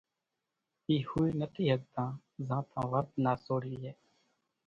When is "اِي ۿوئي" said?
0.87-1.31